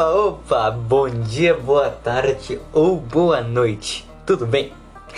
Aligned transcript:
Opa, 0.00 0.14
opa, 0.14 0.70
bom 0.70 1.10
dia, 1.10 1.54
boa 1.54 1.90
tarde 1.90 2.58
ou 2.72 2.96
boa 2.96 3.42
noite, 3.42 4.08
tudo 4.24 4.46
bem? 4.46 4.72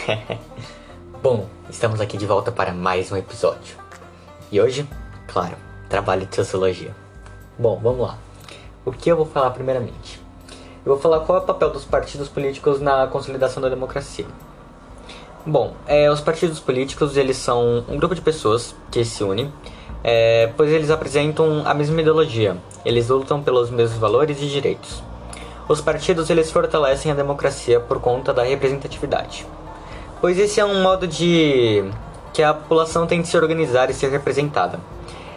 bom, 1.22 1.46
estamos 1.70 2.00
aqui 2.00 2.16
de 2.18 2.27
volta 2.27 2.50
para 2.50 2.72
mais 2.72 3.12
um 3.12 3.16
episódio. 3.16 3.76
E 4.50 4.60
hoje, 4.60 4.84
claro, 5.29 5.55
trabalho 5.88 6.27
de 6.27 6.34
sociologia. 6.34 6.92
Bom, 7.56 7.79
vamos 7.80 8.00
lá. 8.00 8.18
O 8.84 8.91
que 8.91 9.09
eu 9.09 9.16
vou 9.16 9.24
falar 9.24 9.52
primeiramente? 9.52 10.20
Eu 10.84 10.95
vou 10.95 10.98
falar 10.98 11.20
qual 11.20 11.38
é 11.38 11.42
o 11.42 11.45
papel 11.45 11.70
dos 11.70 11.84
partidos 11.84 12.28
políticos 12.28 12.80
na 12.80 13.06
consolidação 13.06 13.62
da 13.62 13.69
democracia. 13.69 14.27
Bom, 15.46 15.77
é, 15.87 16.10
os 16.10 16.20
partidos 16.20 16.59
políticos 16.59 17.16
eles 17.16 17.37
são 17.37 17.84
um 17.88 17.96
grupo 17.96 18.16
de 18.16 18.20
pessoas 18.20 18.74
que 18.91 19.05
se 19.05 19.23
unem 19.23 19.52
é, 20.05 20.50
pois 20.57 20.71
eles 20.71 20.91
apresentam 20.91 21.62
a 21.65 21.74
mesma 21.74 22.01
ideologia. 22.01 22.56
Eles 22.84 23.09
lutam 23.09 23.43
pelos 23.43 23.70
mesmos 23.70 23.98
valores 23.98 24.41
e 24.43 24.47
direitos. 24.47 25.02
Os 25.69 25.80
partidos 25.80 26.29
eles 26.29 26.51
fortalecem 26.51 27.12
a 27.12 27.15
democracia 27.15 27.79
por 27.79 28.01
conta 28.01 28.33
da 28.33 28.43
representatividade, 28.43 29.46
pois 30.20 30.38
esse 30.38 30.59
é 30.60 30.65
um 30.65 30.83
modo 30.83 31.07
de 31.07 31.84
que 32.33 32.43
a 32.43 32.52
população 32.52 33.07
tem 33.07 33.23
de 33.23 33.29
se 33.29 33.37
organizar 33.37 33.88
e 33.88 33.95
ser 33.95 34.10
representada. 34.10 34.80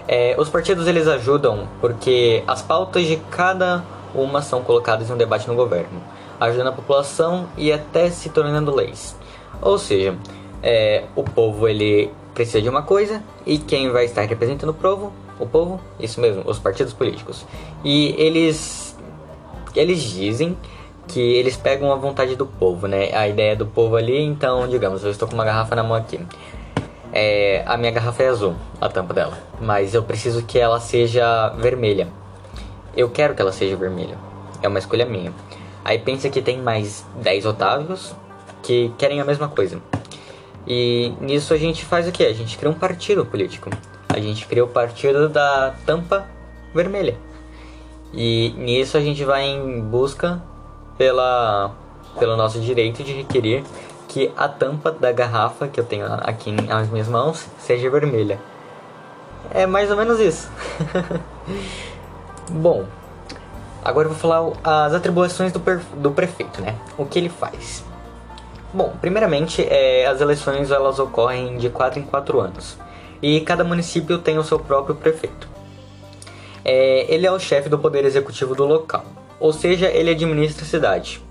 É, 0.07 0.35
os 0.37 0.49
partidos 0.49 0.87
eles 0.87 1.07
ajudam 1.07 1.67
porque 1.79 2.43
as 2.47 2.61
pautas 2.61 3.05
de 3.05 3.17
cada 3.29 3.83
uma 4.13 4.41
são 4.41 4.63
colocadas 4.63 5.09
em 5.09 5.13
um 5.13 5.17
debate 5.17 5.47
no 5.47 5.55
governo, 5.55 6.01
ajudando 6.39 6.67
a 6.67 6.71
população 6.71 7.47
e 7.57 7.71
até 7.71 8.09
se 8.09 8.29
tornando 8.29 8.73
leis. 8.73 9.15
Ou 9.61 9.77
seja, 9.77 10.15
é, 10.63 11.03
o 11.15 11.23
povo 11.23 11.67
ele 11.67 12.11
precisa 12.35 12.61
de 12.61 12.69
uma 12.69 12.83
coisa 12.83 13.23
e 13.45 13.57
quem 13.57 13.89
vai 13.89 14.05
estar 14.05 14.23
representando 14.23 14.69
o 14.69 14.73
povo, 14.73 15.11
o 15.39 15.47
povo, 15.47 15.79
isso 15.99 16.21
mesmo, 16.21 16.43
os 16.45 16.59
partidos 16.59 16.93
políticos. 16.93 17.45
E 17.83 18.13
eles 18.17 18.95
eles 19.73 20.01
dizem 20.03 20.55
que 21.07 21.19
eles 21.19 21.55
pegam 21.55 21.91
a 21.91 21.95
vontade 21.95 22.35
do 22.35 22.45
povo, 22.45 22.87
né? 22.87 23.15
A 23.15 23.27
ideia 23.27 23.55
do 23.55 23.65
povo 23.65 23.95
ali, 23.95 24.21
então, 24.21 24.67
digamos, 24.67 25.03
eu 25.03 25.11
estou 25.11 25.27
com 25.27 25.33
uma 25.33 25.45
garrafa 25.45 25.75
na 25.75 25.83
mão 25.83 25.95
aqui. 25.95 26.19
É, 27.13 27.63
a 27.65 27.77
minha 27.77 27.91
garrafa 27.91 28.23
é 28.23 28.27
azul, 28.27 28.55
a 28.81 28.89
tampa 28.89 29.13
dela, 29.13 29.37
mas 29.61 29.93
eu 29.93 30.03
preciso 30.03 30.43
que 30.43 30.59
ela 30.59 30.79
seja 30.79 31.49
vermelha. 31.57 32.07
Eu 32.95 33.09
quero 33.09 33.33
que 33.33 33.41
ela 33.41 33.51
seja 33.51 33.75
vermelha. 33.75 34.17
É 34.61 34.67
uma 34.67 34.79
escolha 34.79 35.05
minha. 35.05 35.31
Aí 35.83 35.99
pensa 35.99 36.29
que 36.29 36.41
tem 36.41 36.61
mais 36.61 37.05
10 37.21 37.45
otávios 37.45 38.13
que 38.63 38.91
querem 38.97 39.21
a 39.21 39.25
mesma 39.25 39.47
coisa. 39.47 39.79
E 40.67 41.13
nisso 41.21 41.53
a 41.53 41.57
gente 41.57 41.85
faz 41.85 42.07
o 42.07 42.11
que? 42.11 42.25
A 42.25 42.33
gente 42.33 42.57
cria 42.57 42.69
um 42.69 42.73
partido 42.73 43.25
político. 43.25 43.69
A 44.09 44.19
gente 44.19 44.45
cria 44.47 44.63
o 44.63 44.67
partido 44.67 45.29
da 45.29 45.73
tampa 45.85 46.27
vermelha. 46.73 47.17
E 48.13 48.53
nisso 48.57 48.97
a 48.97 49.01
gente 49.01 49.23
vai 49.23 49.43
em 49.43 49.81
busca 49.81 50.41
pela, 50.97 51.71
pelo 52.17 52.35
nosso 52.37 52.59
direito 52.59 53.03
de 53.03 53.13
requerer 53.13 53.63
que 54.07 54.31
a 54.37 54.47
tampa 54.47 54.91
da 54.91 55.11
garrafa 55.11 55.67
que 55.67 55.79
eu 55.79 55.83
tenho 55.83 56.05
aqui 56.05 56.51
nas 56.51 56.89
minhas 56.89 57.07
mãos 57.07 57.45
seja 57.59 57.89
vermelha. 57.89 58.39
É 59.51 59.65
mais 59.65 59.91
ou 59.91 59.97
menos 59.97 60.19
isso. 60.19 60.49
Bom, 62.49 62.85
agora 63.83 64.07
eu 64.07 64.13
vou 64.13 64.19
falar 64.19 64.53
as 64.63 64.93
atribuições 64.93 65.51
do, 65.51 65.59
do 65.97 66.11
prefeito, 66.11 66.61
né? 66.61 66.75
O 66.97 67.05
que 67.05 67.19
ele 67.19 67.29
faz. 67.29 67.83
Bom, 68.75 68.93
primeiramente, 68.99 69.65
é, 69.69 70.05
as 70.05 70.19
eleições 70.19 70.69
elas 70.69 70.99
ocorrem 70.99 71.55
de 71.57 71.69
4 71.69 71.97
em 71.97 72.03
4 72.03 72.41
anos 72.41 72.77
e 73.21 73.39
cada 73.39 73.63
município 73.63 74.17
tem 74.17 74.37
o 74.37 74.43
seu 74.43 74.59
próprio 74.59 74.93
prefeito. 74.95 75.47
É, 76.65 77.05
ele 77.07 77.25
é 77.25 77.31
o 77.31 77.39
chefe 77.39 77.69
do 77.69 77.79
poder 77.79 78.03
executivo 78.03 78.53
do 78.53 78.65
local, 78.65 79.05
ou 79.39 79.53
seja, 79.53 79.87
ele 79.87 80.11
administra 80.11 80.65
a 80.65 80.67
cidade. 80.67 81.21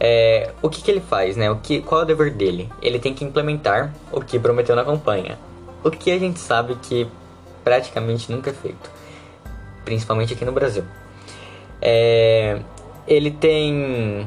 É, 0.00 0.50
o 0.60 0.68
que, 0.68 0.82
que 0.82 0.90
ele 0.90 1.00
faz, 1.00 1.36
né? 1.36 1.48
O 1.48 1.54
que, 1.54 1.82
qual 1.82 2.00
é 2.00 2.02
o 2.02 2.06
dever 2.06 2.32
dele? 2.32 2.68
Ele 2.82 2.98
tem 2.98 3.14
que 3.14 3.24
implementar 3.24 3.94
o 4.10 4.20
que 4.20 4.36
prometeu 4.36 4.74
na 4.74 4.84
campanha, 4.84 5.38
o 5.84 5.90
que 5.92 6.10
a 6.10 6.18
gente 6.18 6.40
sabe 6.40 6.74
que 6.82 7.06
praticamente 7.62 8.32
nunca 8.32 8.50
é 8.50 8.52
feito, 8.52 8.90
principalmente 9.84 10.34
aqui 10.34 10.44
no 10.44 10.50
Brasil. 10.50 10.82
É, 11.80 12.58
ele 13.06 13.30
tem 13.30 14.26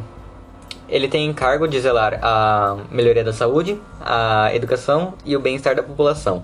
ele 0.89 1.07
tem 1.07 1.27
encargo 1.27 1.67
de 1.67 1.79
zelar 1.79 2.19
a 2.21 2.77
melhoria 2.91 3.23
da 3.23 3.31
saúde, 3.31 3.79
a 4.01 4.53
educação 4.53 5.13
e 5.23 5.35
o 5.35 5.39
bem-estar 5.39 5.75
da 5.75 5.83
população. 5.83 6.43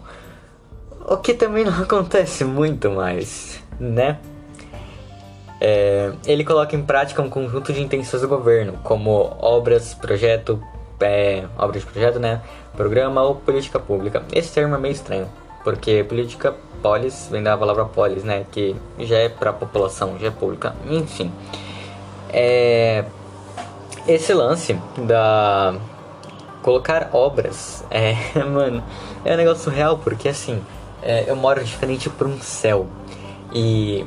O 1.07 1.17
que 1.17 1.33
também 1.33 1.63
não 1.63 1.73
acontece 1.81 2.43
muito 2.43 2.91
mais, 2.91 3.61
né? 3.79 4.19
É, 5.59 6.11
ele 6.27 6.43
coloca 6.43 6.75
em 6.75 6.83
prática 6.83 7.21
um 7.21 7.29
conjunto 7.29 7.73
de 7.73 7.81
intenções 7.81 8.21
do 8.21 8.27
governo, 8.27 8.73
como 8.83 9.35
obras, 9.39 9.93
projeto, 9.93 10.61
é, 10.99 11.45
obras 11.57 11.83
de 11.83 11.91
projeto, 11.91 12.19
né? 12.19 12.41
Programa 12.75 13.23
ou 13.23 13.35
política 13.35 13.79
pública. 13.79 14.23
Esse 14.31 14.53
termo 14.53 14.75
é 14.75 14.77
meio 14.77 14.91
estranho, 14.91 15.27
porque 15.63 16.03
política 16.03 16.53
polis 16.83 17.29
vem 17.31 17.41
da 17.41 17.57
palavra 17.57 17.85
polis, 17.85 18.23
né? 18.23 18.45
Que 18.51 18.75
já 18.99 19.17
é 19.17 19.29
para 19.29 19.49
a 19.49 19.53
população, 19.53 20.19
já 20.19 20.27
é 20.27 20.31
pública. 20.31 20.75
Enfim. 20.87 21.31
É, 22.29 23.05
esse 24.07 24.33
lance 24.33 24.79
da 24.97 25.75
colocar 26.61 27.09
obras 27.13 27.83
é, 27.91 28.15
mano, 28.43 28.83
é 29.23 29.33
um 29.33 29.37
negócio 29.37 29.71
real 29.71 29.99
porque 29.99 30.29
assim, 30.29 30.61
é, 31.01 31.29
eu 31.29 31.35
moro 31.35 31.63
de 31.63 31.75
frente 31.75 32.09
para 32.09 32.27
um 32.27 32.39
céu 32.39 32.87
e 33.53 34.05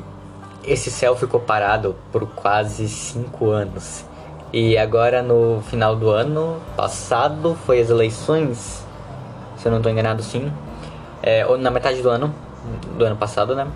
esse 0.63 0.91
céu 0.91 1.15
ficou 1.15 1.39
parado 1.39 1.95
por 2.11 2.27
quase 2.27 2.87
cinco 2.87 3.49
anos. 3.49 4.05
E 4.51 4.77
agora 4.77 5.21
no 5.21 5.61
final 5.69 5.95
do 5.95 6.09
ano 6.09 6.57
passado 6.75 7.57
foi 7.65 7.79
as 7.79 7.89
eleições, 7.89 8.83
se 9.57 9.67
eu 9.67 9.71
não 9.71 9.77
estou 9.77 9.91
enganado 9.91 10.21
sim, 10.23 10.51
é, 11.21 11.45
ou 11.45 11.57
na 11.57 11.69
metade 11.71 12.01
do 12.01 12.09
ano, 12.09 12.33
do 12.97 13.05
ano 13.05 13.15
passado, 13.15 13.55
né? 13.55 13.67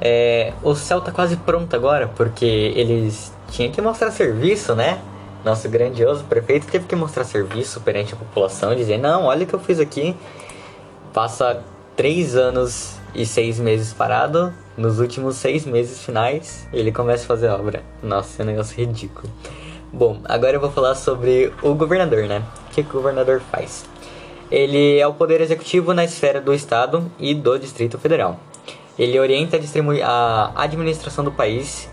É, 0.00 0.52
o 0.62 0.74
céu 0.74 1.00
tá 1.00 1.12
quase 1.12 1.36
pronto 1.36 1.74
agora, 1.76 2.08
porque 2.08 2.44
eles 2.44 3.32
tinham 3.50 3.70
que 3.70 3.80
mostrar 3.82 4.10
serviço, 4.10 4.74
né? 4.74 5.00
Nosso 5.44 5.68
grandioso 5.68 6.24
prefeito 6.24 6.66
teve 6.66 6.86
que 6.86 6.94
mostrar 6.94 7.24
serviço 7.24 7.80
perante 7.80 8.14
a 8.14 8.16
população, 8.16 8.74
dizer: 8.74 8.98
não, 8.98 9.24
olha 9.24 9.44
o 9.44 9.46
que 9.46 9.54
eu 9.54 9.60
fiz 9.60 9.80
aqui. 9.80 10.14
Passa 11.12 11.62
três 11.96 12.36
anos 12.36 12.96
e 13.14 13.26
seis 13.26 13.58
meses 13.58 13.92
parado. 13.92 14.52
Nos 14.76 14.98
últimos 14.98 15.36
seis 15.36 15.66
meses 15.66 16.02
finais, 16.04 16.66
ele 16.72 16.92
começa 16.92 17.24
a 17.24 17.26
fazer 17.26 17.48
obra. 17.48 17.82
Nossa, 18.02 18.40
é 18.40 18.44
um 18.44 18.46
negócio 18.46 18.76
ridículo. 18.76 19.28
Bom, 19.92 20.20
agora 20.24 20.56
eu 20.56 20.60
vou 20.60 20.70
falar 20.70 20.94
sobre 20.94 21.52
o 21.62 21.74
governador, 21.74 22.22
né? 22.22 22.42
O 22.68 22.74
que, 22.74 22.80
o 22.80 22.84
governador 22.84 23.42
faz? 23.50 23.84
Ele 24.50 24.98
é 24.98 25.06
o 25.06 25.12
poder 25.12 25.40
executivo 25.40 25.92
na 25.92 26.04
esfera 26.04 26.40
do 26.40 26.54
Estado 26.54 27.10
e 27.18 27.34
do 27.34 27.58
Distrito 27.58 27.98
Federal. 27.98 28.38
Ele 28.96 29.18
orienta 29.18 29.58
a 30.04 30.52
administração 30.54 31.24
do 31.24 31.32
país 31.32 31.89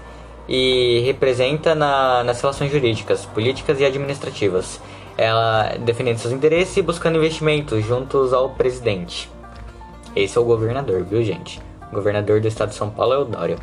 e 0.47 1.01
representa 1.05 1.75
na, 1.75 2.23
nas 2.23 2.39
relações 2.39 2.71
jurídicas, 2.71 3.25
políticas 3.25 3.79
e 3.79 3.85
administrativas. 3.85 4.79
Ela 5.17 5.75
defendendo 5.79 6.17
seus 6.19 6.33
interesses 6.33 6.77
e 6.77 6.81
buscando 6.81 7.17
investimentos 7.17 7.83
juntos 7.83 8.33
ao 8.33 8.51
presidente. 8.51 9.29
Esse 10.15 10.37
é 10.37 10.41
o 10.41 10.43
governador, 10.43 11.03
viu 11.03 11.23
gente? 11.23 11.59
O 11.91 11.95
governador 11.95 12.39
do 12.39 12.47
estado 12.47 12.69
de 12.69 12.75
São 12.75 12.89
Paulo 12.89 13.13
é 13.13 13.17
o 13.17 13.25
Dória. 13.25 13.57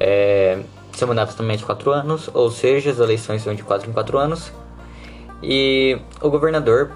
É, 0.00 0.58
seu 0.92 1.06
mandato 1.06 1.36
também 1.36 1.54
é 1.54 1.58
de 1.58 1.64
4 1.64 1.90
anos, 1.92 2.30
ou 2.32 2.50
seja, 2.50 2.90
as 2.90 2.98
eleições 2.98 3.42
são 3.42 3.54
de 3.54 3.62
4 3.62 3.88
em 3.88 3.92
4 3.92 4.18
anos. 4.18 4.52
E 5.42 5.98
o 6.20 6.30
governador, 6.30 6.92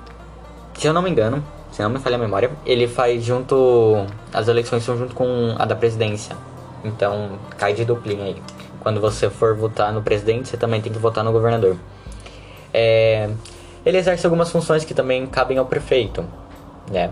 se 0.74 0.86
eu 0.86 0.92
não 0.92 1.02
me 1.02 1.10
engano, 1.10 1.44
se 1.70 1.82
não 1.82 1.90
me 1.90 1.98
falha 1.98 2.16
a 2.16 2.18
memória, 2.18 2.50
ele 2.64 2.88
faz 2.88 3.22
junto. 3.22 4.06
As 4.32 4.48
eleições 4.48 4.82
são 4.82 4.96
junto 4.96 5.14
com 5.14 5.54
a 5.58 5.64
da 5.64 5.76
presidência. 5.76 6.34
Então 6.82 7.38
cai 7.56 7.74
de 7.74 7.84
duplinha 7.84 8.24
aí 8.24 8.36
quando 8.80 9.00
você 9.00 9.28
for 9.28 9.54
votar 9.54 9.92
no 9.92 10.02
presidente, 10.02 10.48
você 10.48 10.56
também 10.56 10.80
tem 10.80 10.92
que 10.92 10.98
votar 10.98 11.24
no 11.24 11.32
governador. 11.32 11.76
É, 12.72 13.28
ele 13.84 13.98
exerce 13.98 14.26
algumas 14.26 14.50
funções 14.50 14.84
que 14.84 14.94
também 14.94 15.26
cabem 15.26 15.58
ao 15.58 15.66
prefeito, 15.66 16.24
né? 16.90 17.10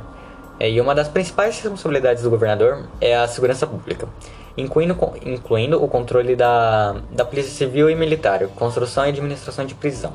É, 0.59 0.71
e 0.71 0.81
uma 0.81 0.95
das 0.95 1.09
principais 1.09 1.61
responsabilidades 1.61 2.23
do 2.23 2.31
governador 2.31 2.89
é 3.01 3.15
a 3.15 3.29
segurança 3.29 3.67
pública, 3.67 4.09
incluindo, 4.57 4.97
incluindo 5.25 5.83
o 5.83 5.87
controle 5.87 6.35
da, 6.35 6.97
da 7.11 7.25
polícia 7.25 7.53
civil 7.53 7.91
e 7.91 7.95
militar, 7.95 8.47
construção 8.49 9.05
e 9.05 9.11
administração 9.11 9.67
de 9.67 9.75
prisão. 9.75 10.15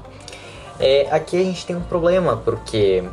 É, 0.79 1.07
aqui 1.11 1.39
a 1.39 1.43
gente 1.43 1.63
tem 1.65 1.75
um 1.75 1.81
problema, 1.81 2.37
porque 2.37 3.03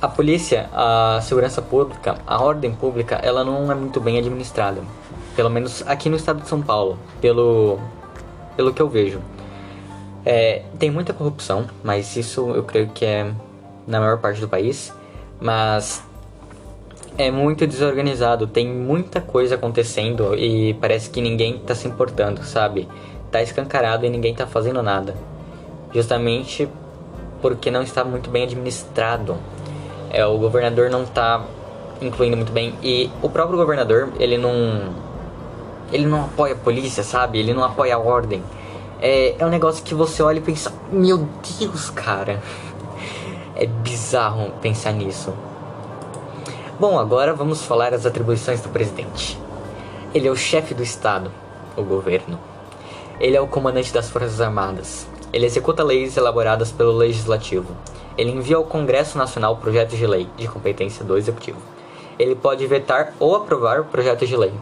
a 0.00 0.08
polícia, 0.08 0.70
a 0.72 1.20
segurança 1.22 1.60
pública, 1.60 2.16
a 2.26 2.42
ordem 2.42 2.72
pública, 2.72 3.16
ela 3.22 3.44
não 3.44 3.70
é 3.70 3.74
muito 3.74 4.00
bem 4.00 4.18
administrada 4.18 4.80
pelo 5.36 5.50
menos 5.50 5.84
aqui 5.86 6.08
no 6.08 6.16
estado 6.16 6.40
de 6.40 6.48
São 6.48 6.62
Paulo, 6.62 6.98
pelo, 7.20 7.78
pelo 8.56 8.72
que 8.72 8.80
eu 8.80 8.88
vejo. 8.88 9.20
É, 10.24 10.62
tem 10.78 10.90
muita 10.90 11.12
corrupção, 11.12 11.66
mas 11.84 12.16
isso 12.16 12.50
eu 12.50 12.64
creio 12.64 12.88
que 12.88 13.04
é 13.04 13.30
na 13.86 14.00
maior 14.00 14.18
parte 14.18 14.40
do 14.40 14.48
país. 14.48 14.92
Mas 15.38 16.02
é 17.18 17.30
muito 17.30 17.66
desorganizado, 17.66 18.46
tem 18.46 18.66
muita 18.66 19.20
coisa 19.20 19.54
acontecendo 19.54 20.34
e 20.34 20.74
parece 20.74 21.10
que 21.10 21.20
ninguém 21.20 21.58
tá 21.58 21.74
se 21.74 21.86
importando, 21.86 22.42
sabe? 22.42 22.88
Tá 23.30 23.42
escancarado 23.42 24.04
e 24.04 24.10
ninguém 24.10 24.34
tá 24.34 24.46
fazendo 24.46 24.82
nada. 24.82 25.14
Justamente 25.94 26.68
porque 27.40 27.70
não 27.70 27.82
está 27.82 28.04
muito 28.04 28.30
bem 28.30 28.44
administrado. 28.44 29.36
É, 30.10 30.24
o 30.26 30.38
governador 30.38 30.90
não 30.90 31.04
tá 31.04 31.44
incluindo 32.00 32.36
muito 32.36 32.52
bem 32.52 32.74
e 32.82 33.10
o 33.22 33.28
próprio 33.28 33.58
governador, 33.58 34.12
ele 34.18 34.36
não 34.36 35.05
ele 35.92 36.06
não 36.06 36.24
apoia 36.24 36.54
a 36.54 36.56
polícia, 36.56 37.02
sabe? 37.02 37.38
Ele 37.38 37.54
não 37.54 37.64
apoia 37.64 37.94
a 37.94 37.98
ordem. 37.98 38.42
É, 39.00 39.36
é 39.38 39.46
um 39.46 39.50
negócio 39.50 39.84
que 39.84 39.94
você 39.94 40.22
olha 40.22 40.38
e 40.38 40.42
pensa, 40.42 40.72
meu 40.90 41.28
Deus, 41.58 41.90
cara. 41.90 42.42
É 43.58 43.64
bizarro 43.64 44.50
pensar 44.60 44.92
nisso. 44.92 45.32
Bom, 46.78 46.98
agora 46.98 47.32
vamos 47.32 47.62
falar 47.62 47.94
as 47.94 48.04
atribuições 48.04 48.60
do 48.60 48.68
presidente. 48.68 49.38
Ele 50.12 50.28
é 50.28 50.30
o 50.30 50.36
chefe 50.36 50.74
do 50.74 50.82
Estado, 50.82 51.32
o 51.74 51.82
governo. 51.82 52.38
Ele 53.18 53.34
é 53.34 53.40
o 53.40 53.46
comandante 53.46 53.94
das 53.94 54.10
Forças 54.10 54.42
Armadas. 54.42 55.06
Ele 55.32 55.46
executa 55.46 55.82
leis 55.82 56.18
elaboradas 56.18 56.70
pelo 56.70 56.92
Legislativo. 56.92 57.74
Ele 58.18 58.30
envia 58.30 58.56
ao 58.56 58.64
Congresso 58.64 59.16
Nacional 59.16 59.56
projetos 59.56 59.96
de 59.96 60.06
lei 60.06 60.28
de 60.36 60.48
competência 60.48 61.02
do 61.02 61.16
Executivo. 61.16 61.58
Ele 62.18 62.34
pode 62.34 62.66
vetar 62.66 63.14
ou 63.18 63.34
aprovar 63.34 63.84
projetos 63.84 64.28
de 64.28 64.36
lei. 64.36 64.52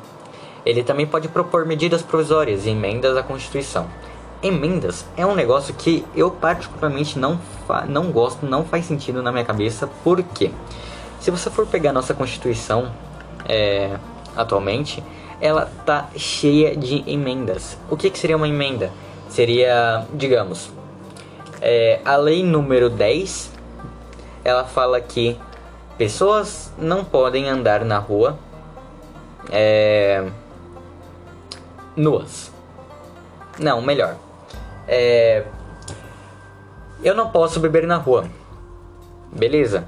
Ele 0.65 0.83
também 0.83 1.07
pode 1.07 1.29
propor 1.29 1.67
medidas 1.67 2.03
provisórias 2.03 2.67
e 2.67 2.71
emendas 2.71 3.17
à 3.17 3.23
Constituição. 3.23 3.87
Emendas 4.43 5.07
é 5.17 5.25
um 5.25 5.35
negócio 5.35 5.75
que 5.75 6.05
eu 6.15 6.31
particularmente 6.31 7.19
não, 7.19 7.41
não 7.89 8.11
gosto, 8.11 8.47
não 8.47 8.65
faz 8.65 8.85
sentido 8.85 9.23
na 9.23 9.33
minha 9.33 9.45
cabeça, 9.45 9.87
por 10.03 10.23
quê? 10.23 10.51
Se 11.21 11.31
você 11.31 11.51
for 11.51 11.67
pegar 11.67 11.93
nossa 11.93 12.13
Constituição 12.13 12.93
é, 13.49 13.97
atualmente, 14.37 15.03
ela 15.41 15.71
tá 15.85 16.09
cheia 16.17 16.77
de 16.77 17.03
emendas. 17.07 17.79
O 17.91 17.97
que, 17.97 18.11
que 18.11 18.19
seria 18.19 18.37
uma 18.37 18.49
emenda? 18.49 18.91
Seria, 19.29 20.07
digamos, 20.13 20.71
é, 21.61 22.01
a 22.05 22.17
lei 22.17 22.43
número 22.43 22.91
10, 22.91 23.51
ela 24.45 24.65
fala 24.65 25.01
que 25.01 25.39
pessoas 25.97 26.73
não 26.77 27.05
podem 27.05 27.49
andar 27.49 27.85
na 27.85 27.99
rua 27.99 28.39
é, 29.51 30.25
nuas. 31.96 32.52
Não, 33.58 33.81
melhor. 33.81 34.17
É, 34.87 35.44
eu 37.02 37.14
não 37.14 37.31
posso 37.31 37.61
beber 37.61 37.87
na 37.87 37.96
rua. 37.96 38.25
Beleza, 39.32 39.87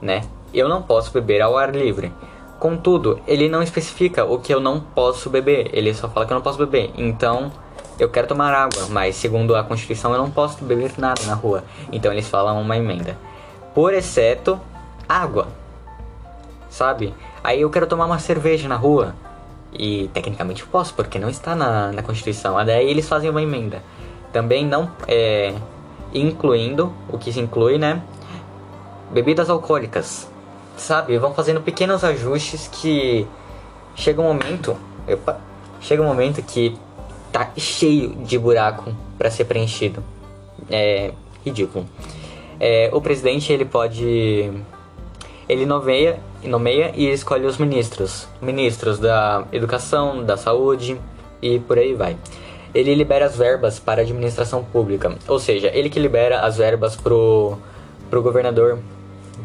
né? 0.00 0.22
eu 0.52 0.68
não 0.68 0.82
posso 0.82 1.12
beber 1.12 1.40
ao 1.40 1.56
ar 1.56 1.74
livre. 1.74 2.12
Contudo, 2.58 3.20
ele 3.26 3.48
não 3.48 3.62
especifica 3.62 4.24
o 4.24 4.38
que 4.38 4.52
eu 4.52 4.60
não 4.60 4.80
posso 4.80 5.30
beber, 5.30 5.70
ele 5.72 5.94
só 5.94 6.08
fala 6.08 6.26
que 6.26 6.32
eu 6.32 6.34
não 6.34 6.42
posso 6.42 6.58
beber. 6.58 6.90
Então, 6.96 7.50
eu 7.98 8.08
quero 8.08 8.26
tomar 8.26 8.52
água, 8.52 8.86
mas 8.90 9.16
segundo 9.16 9.54
a 9.54 9.64
Constituição 9.64 10.12
eu 10.12 10.18
não 10.18 10.30
posso 10.30 10.62
beber 10.64 10.92
nada 10.98 11.22
na 11.24 11.34
rua. 11.34 11.64
Então 11.90 12.12
eles 12.12 12.28
falam 12.28 12.60
uma 12.60 12.76
emenda. 12.76 13.16
Por 13.74 13.94
exceto 13.94 14.60
água. 15.08 15.48
Sabe? 16.68 17.14
Aí 17.42 17.60
eu 17.60 17.70
quero 17.70 17.86
tomar 17.86 18.06
uma 18.06 18.18
cerveja 18.18 18.68
na 18.68 18.76
rua. 18.76 19.14
E 19.72 20.10
tecnicamente 20.12 20.62
eu 20.62 20.68
posso, 20.68 20.94
porque 20.94 21.18
não 21.18 21.28
está 21.28 21.54
na, 21.54 21.92
na 21.92 22.02
Constituição. 22.02 22.62
Daí 22.64 22.88
eles 22.88 23.08
fazem 23.08 23.30
uma 23.30 23.42
emenda. 23.42 23.82
Também 24.32 24.66
não 24.66 24.90
é, 25.06 25.54
incluindo, 26.12 26.92
o 27.08 27.18
que 27.18 27.32
se 27.32 27.40
inclui, 27.40 27.78
né? 27.78 28.02
Bebidas 29.12 29.50
alcoólicas 29.50 30.30
sabe? 30.80 31.16
Vão 31.18 31.34
fazendo 31.34 31.60
pequenos 31.60 32.02
ajustes 32.02 32.68
que 32.68 33.26
chega 33.94 34.20
um 34.20 34.24
momento, 34.24 34.76
opa, 35.06 35.38
chega 35.80 36.02
um 36.02 36.06
momento 36.06 36.42
que 36.42 36.76
tá 37.30 37.50
cheio 37.56 38.10
de 38.24 38.38
buraco 38.38 38.92
para 39.16 39.30
ser 39.30 39.44
preenchido. 39.44 40.02
É 40.70 41.12
ridículo. 41.44 41.86
É, 42.58 42.90
o 42.92 43.00
presidente 43.00 43.52
ele 43.52 43.64
pode 43.64 44.50
ele 45.50 45.66
nomeia, 45.66 46.20
nomeia 46.44 46.92
e 46.94 47.10
escolhe 47.10 47.44
os 47.44 47.58
ministros, 47.58 48.28
ministros 48.40 48.98
da 48.98 49.44
educação, 49.52 50.22
da 50.22 50.36
saúde 50.36 51.00
e 51.42 51.58
por 51.58 51.76
aí 51.76 51.92
vai. 51.92 52.16
Ele 52.72 52.94
libera 52.94 53.26
as 53.26 53.36
verbas 53.36 53.80
para 53.80 54.00
a 54.00 54.04
administração 54.04 54.62
pública, 54.62 55.12
ou 55.26 55.40
seja, 55.40 55.70
ele 55.74 55.90
que 55.90 55.98
libera 55.98 56.40
as 56.40 56.58
verbas 56.58 56.94
pro 56.94 57.58
pro 58.08 58.22
governador 58.22 58.78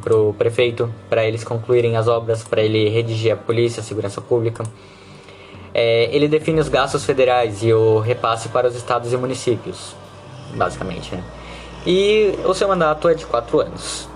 pro 0.04 0.34
prefeito 0.38 0.94
para 1.10 1.25
eles 1.25 1.44
concluírem 1.44 1.98
as 1.98 2.07
obras, 2.07 2.44
para 2.44 2.62
ele 2.62 2.88
redigir 2.90 3.34
a 3.34 3.36
polícia, 3.36 3.81
a 3.81 3.84
segurança 3.84 4.22
pública. 4.22 4.63
É, 5.74 6.07
ele 6.16 6.28
define 6.28 6.60
os 6.60 6.69
gastos 6.69 7.04
federais 7.04 7.63
e 7.63 7.74
o 7.74 8.00
repasse 8.00 8.50
para 8.50 8.68
os 8.68 8.75
estados 8.75 9.12
e 9.12 9.18
municípios, 9.18 9.96
basicamente. 10.54 11.16
Né? 11.16 11.24
E 11.86 12.36
o 12.46 12.54
seu 12.54 12.68
mandato 12.68 13.10
é 13.10 13.16
de 13.16 13.25
quatro 13.25 13.60
anos. 13.60 14.07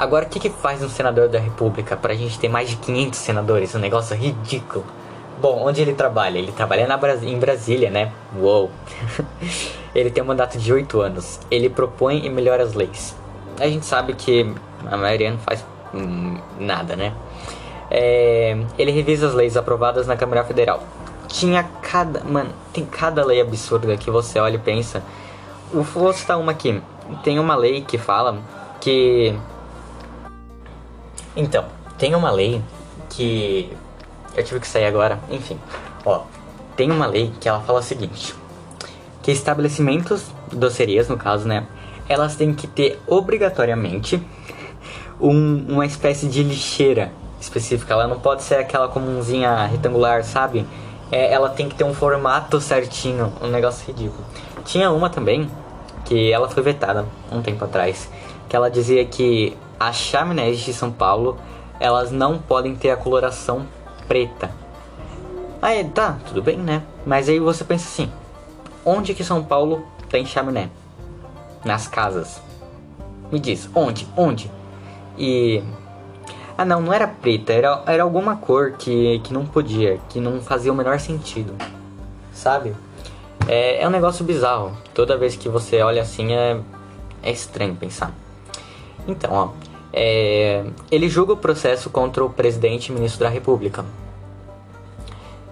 Agora, 0.00 0.24
o 0.24 0.28
que, 0.28 0.40
que 0.40 0.50
faz 0.50 0.82
um 0.82 0.88
senador 0.88 1.28
da 1.28 1.38
República 1.38 1.96
para 1.96 2.12
a 2.12 2.16
gente 2.16 2.38
ter 2.38 2.48
mais 2.48 2.70
de 2.70 2.76
500 2.76 3.18
senadores? 3.18 3.74
Um 3.74 3.78
negócio 3.78 4.16
ridículo. 4.16 4.84
Bom, 5.40 5.66
onde 5.66 5.80
ele 5.80 5.92
trabalha? 5.92 6.38
Ele 6.38 6.52
trabalha 6.52 6.86
na 6.86 6.96
Bras 6.96 7.22
em 7.22 7.38
Brasília, 7.38 7.90
né? 7.90 8.10
Uou! 8.38 8.70
ele 9.94 10.10
tem 10.10 10.22
um 10.22 10.26
mandato 10.26 10.58
de 10.58 10.72
8 10.72 11.00
anos. 11.00 11.38
Ele 11.50 11.68
propõe 11.68 12.24
e 12.24 12.30
melhora 12.30 12.62
as 12.62 12.74
leis 12.74 13.14
a 13.60 13.68
gente 13.68 13.84
sabe 13.84 14.14
que 14.14 14.52
a 14.90 14.96
maioria 14.96 15.30
não 15.30 15.38
faz 15.38 15.64
hum, 15.94 16.38
nada, 16.58 16.96
né? 16.96 17.12
É, 17.90 18.56
ele 18.78 18.90
revisa 18.90 19.26
as 19.26 19.34
leis 19.34 19.56
aprovadas 19.56 20.06
na 20.06 20.16
Câmara 20.16 20.42
Federal. 20.44 20.82
Tinha 21.28 21.62
cada. 21.82 22.24
Mano, 22.24 22.50
tem 22.72 22.84
cada 22.86 23.24
lei 23.24 23.40
absurda 23.40 23.96
que 23.96 24.10
você 24.10 24.38
olha 24.38 24.56
e 24.56 24.58
pensa. 24.58 25.02
Vou 25.72 26.12
citar 26.12 26.38
uma 26.38 26.52
aqui. 26.52 26.80
Tem 27.22 27.38
uma 27.38 27.54
lei 27.54 27.82
que 27.82 27.98
fala 27.98 28.38
que. 28.80 29.36
Então, 31.36 31.64
tem 31.98 32.14
uma 32.14 32.30
lei 32.30 32.62
que. 33.08 33.76
Eu 34.36 34.44
tive 34.44 34.60
que 34.60 34.66
sair 34.66 34.86
agora. 34.86 35.18
Enfim, 35.30 35.58
ó. 36.04 36.22
Tem 36.76 36.90
uma 36.90 37.06
lei 37.06 37.32
que 37.40 37.48
ela 37.48 37.60
fala 37.60 37.80
o 37.80 37.82
seguinte: 37.82 38.34
que 39.22 39.30
estabelecimentos, 39.30 40.26
docerias 40.52 41.08
no 41.08 41.16
caso, 41.16 41.46
né? 41.46 41.66
elas 42.10 42.34
têm 42.34 42.52
que 42.52 42.66
ter 42.66 43.00
obrigatoriamente 43.06 44.20
um, 45.20 45.64
uma 45.68 45.86
espécie 45.86 46.26
de 46.26 46.42
lixeira 46.42 47.12
específica. 47.40 47.94
Ela 47.94 48.08
não 48.08 48.18
pode 48.18 48.42
ser 48.42 48.56
aquela 48.56 48.88
comunzinha 48.88 49.64
retangular, 49.66 50.24
sabe? 50.24 50.66
É, 51.12 51.32
ela 51.32 51.48
tem 51.48 51.68
que 51.68 51.76
ter 51.76 51.84
um 51.84 51.94
formato 51.94 52.60
certinho, 52.60 53.32
um 53.40 53.46
negócio 53.46 53.86
ridículo. 53.86 54.24
Tinha 54.64 54.90
uma 54.90 55.08
também 55.08 55.48
que 56.04 56.32
ela 56.32 56.48
foi 56.48 56.64
vetada 56.64 57.06
um 57.30 57.40
tempo 57.40 57.64
atrás, 57.64 58.10
que 58.48 58.56
ela 58.56 58.68
dizia 58.68 59.04
que 59.04 59.56
as 59.80 59.96
chaminés 59.96 60.60
de 60.60 60.72
São 60.72 60.92
Paulo 60.92 61.38
elas 61.80 62.12
não 62.12 62.38
podem 62.38 62.76
ter 62.76 62.90
a 62.90 62.96
coloração 62.96 63.66
preta. 64.06 64.50
Aí 65.62 65.82
tá, 65.82 66.18
tudo 66.28 66.42
bem, 66.42 66.58
né? 66.58 66.82
Mas 67.06 67.28
aí 67.28 67.40
você 67.40 67.64
pensa 67.64 67.88
assim: 67.88 68.12
onde 68.84 69.14
que 69.14 69.24
São 69.24 69.42
Paulo 69.42 69.82
tem 70.08 70.26
chaminé? 70.26 70.68
nas 71.64 71.86
casas. 71.86 72.40
Me 73.30 73.38
diz, 73.38 73.68
onde? 73.74 74.06
Onde? 74.16 74.50
E. 75.18 75.62
Ah, 76.56 76.64
não, 76.64 76.80
não 76.80 76.92
era 76.92 77.08
preta, 77.08 77.52
era, 77.52 77.82
era 77.86 78.02
alguma 78.02 78.36
cor 78.36 78.72
que, 78.72 79.18
que 79.20 79.32
não 79.32 79.46
podia, 79.46 79.98
que 80.08 80.20
não 80.20 80.40
fazia 80.40 80.72
o 80.72 80.74
menor 80.74 80.98
sentido. 80.98 81.54
Sabe? 82.32 82.74
É, 83.48 83.82
é 83.82 83.86
um 83.86 83.90
negócio 83.90 84.24
bizarro. 84.24 84.76
Toda 84.92 85.16
vez 85.16 85.36
que 85.36 85.48
você 85.48 85.80
olha 85.80 86.02
assim 86.02 86.32
é, 86.32 86.60
é 87.22 87.30
estranho 87.30 87.74
pensar. 87.76 88.12
Então, 89.08 89.32
ó. 89.32 89.69
É, 89.92 90.64
ele 90.90 91.08
julga 91.08 91.32
o 91.32 91.36
processo 91.36 91.90
contra 91.90 92.24
o 92.24 92.30
presidente 92.30 92.88
e 92.88 92.92
ministro 92.92 93.20
da 93.20 93.28
República. 93.28 93.84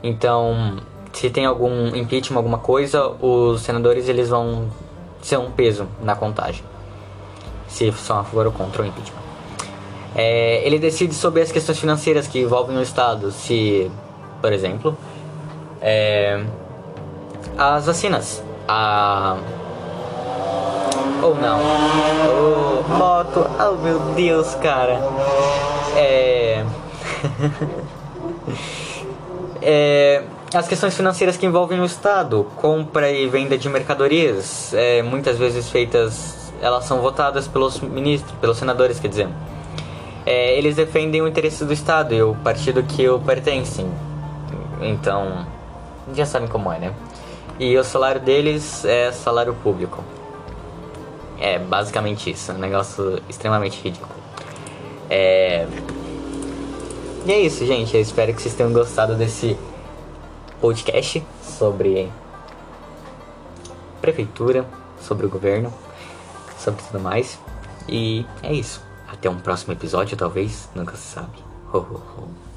Então, 0.02 0.78
se 1.12 1.28
tem 1.30 1.44
algum 1.44 1.94
impeachment, 1.96 2.36
alguma 2.36 2.58
coisa, 2.58 3.08
os 3.08 3.62
senadores 3.62 4.08
eles 4.08 4.28
vão 4.28 4.68
ser 5.20 5.38
um 5.38 5.50
peso 5.50 5.88
na 6.02 6.14
contagem, 6.14 6.62
se 7.66 7.90
são 7.92 8.20
a 8.20 8.24
favor 8.24 8.46
ou 8.46 8.52
contra 8.52 8.82
o 8.82 8.86
impeachment. 8.86 9.18
É, 10.14 10.64
ele 10.64 10.78
decide 10.78 11.14
sobre 11.14 11.42
as 11.42 11.50
questões 11.50 11.78
financeiras 11.78 12.26
que 12.26 12.40
envolvem 12.40 12.76
o 12.76 12.82
Estado, 12.82 13.30
se, 13.32 13.90
por 14.40 14.52
exemplo, 14.52 14.96
é, 15.80 16.44
as 17.56 17.86
vacinas, 17.86 18.42
a 18.66 19.36
ou 21.22 21.34
não, 21.34 21.60
oh, 21.60 22.88
moto, 22.88 23.46
oh 23.58 23.72
meu 23.82 23.98
Deus, 24.14 24.54
cara, 24.56 25.00
é, 25.96 26.64
é 29.62 30.22
as 30.54 30.66
questões 30.66 30.96
financeiras 30.96 31.36
que 31.36 31.44
envolvem 31.44 31.78
o 31.80 31.84
Estado, 31.84 32.46
compra 32.56 33.10
e 33.10 33.28
venda 33.28 33.58
de 33.58 33.68
mercadorias, 33.68 34.72
é, 34.72 35.02
muitas 35.02 35.36
vezes 35.36 35.68
feitas, 35.68 36.52
elas 36.62 36.84
são 36.84 37.00
votadas 37.00 37.46
pelos 37.46 37.80
ministros, 37.80 38.34
pelos 38.40 38.56
senadores, 38.56 38.98
quer 38.98 39.08
dizer. 39.08 39.28
é, 40.24 40.56
eles 40.58 40.76
defendem 40.76 41.22
o 41.22 41.28
interesse 41.28 41.64
do 41.64 41.72
Estado 41.72 42.14
e 42.14 42.22
o 42.22 42.34
partido 42.36 42.82
que 42.82 43.08
o 43.08 43.18
pertencem. 43.18 43.90
Então, 44.80 45.46
já 46.14 46.24
sabem 46.26 46.48
como 46.48 46.72
é, 46.72 46.78
né? 46.78 46.94
E 47.58 47.76
o 47.76 47.82
salário 47.82 48.20
deles 48.20 48.84
é 48.84 49.10
salário 49.10 49.54
público. 49.54 50.02
É 51.40 51.58
basicamente 51.58 52.30
isso, 52.30 52.52
um 52.52 52.58
negócio 52.58 53.22
extremamente 53.28 53.80
ridículo. 53.80 54.14
É. 55.08 55.66
E 57.26 57.32
é 57.32 57.40
isso, 57.40 57.64
gente. 57.66 57.94
Eu 57.94 58.00
espero 58.02 58.34
que 58.34 58.42
vocês 58.42 58.54
tenham 58.54 58.72
gostado 58.72 59.14
desse 59.14 59.56
podcast 60.60 61.22
sobre 61.42 62.10
prefeitura, 64.00 64.66
sobre 65.00 65.26
o 65.26 65.28
governo, 65.28 65.72
sobre 66.58 66.82
tudo 66.82 67.00
mais. 67.00 67.38
E 67.88 68.26
é 68.42 68.52
isso. 68.52 68.82
Até 69.06 69.30
um 69.30 69.38
próximo 69.38 69.72
episódio, 69.72 70.16
talvez, 70.16 70.68
nunca 70.74 70.96
se 70.96 71.14
sabe. 71.14 71.38
Ho, 71.72 71.78
ho, 71.78 72.02
ho. 72.18 72.47